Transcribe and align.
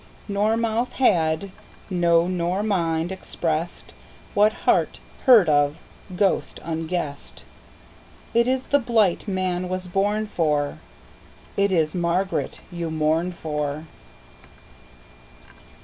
Nor 0.27 0.57
mouth 0.57 0.93
had, 0.93 1.51
no 1.91 2.27
nor 2.27 2.63
mind, 2.63 3.11
expressedWhat 3.11 4.51
heart 4.65 4.99
heard 5.27 5.47
of, 5.47 5.77
ghost 6.15 6.59
guessed:It 6.87 8.47
ís 8.47 8.69
the 8.69 8.79
blight 8.79 9.27
man 9.27 9.69
was 9.69 9.85
born 9.87 10.25
for, 10.25 10.79
It 11.55 11.71
is 11.71 11.93
Margaret 11.93 12.61
you 12.71 12.89
mourn 12.89 13.31
for. 13.31 13.85